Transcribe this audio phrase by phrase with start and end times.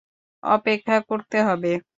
[0.43, 1.71] অপেক্ষা করতে হবে।